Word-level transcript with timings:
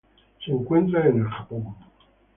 Se 0.43 0.49
encuentran 0.51 1.05
en 1.09 1.19
el 1.21 1.27
Japón. 1.27 1.75